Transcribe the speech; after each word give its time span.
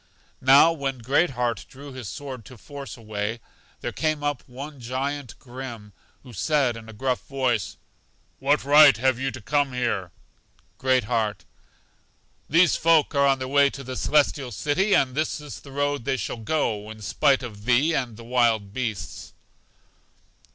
Now 0.41 0.71
when 0.73 0.97
Great 0.97 1.29
heart 1.37 1.67
drew 1.69 1.93
his 1.93 2.09
sword 2.09 2.43
to 2.45 2.57
force 2.57 2.97
a 2.97 3.03
way, 3.03 3.39
there 3.81 3.91
came 3.91 4.23
up 4.23 4.41
one 4.47 4.79
Giant 4.79 5.37
Grim, 5.37 5.93
who 6.23 6.33
said 6.33 6.75
in 6.75 6.89
a 6.89 6.91
gruff 6.93 7.21
voice, 7.27 7.77
What 8.39 8.63
right 8.63 8.97
have 8.97 9.19
you 9.19 9.29
to 9.29 9.39
come 9.39 9.73
here? 9.73 10.09
Great 10.79 11.03
heart: 11.03 11.45
These 12.49 12.75
folk 12.77 13.13
are 13.13 13.27
on 13.27 13.37
their 13.37 13.47
way 13.47 13.69
to 13.69 13.83
The 13.83 13.95
Celestial 13.95 14.51
City, 14.51 14.95
and 14.95 15.13
this 15.13 15.39
is 15.39 15.59
the 15.59 15.71
road 15.71 16.05
they 16.05 16.17
shall 16.17 16.37
go, 16.37 16.89
in 16.89 17.03
spite 17.03 17.43
of 17.43 17.65
thee 17.65 17.93
and 17.93 18.17
the 18.17 18.23
wild 18.23 18.73
beasts. 18.73 19.33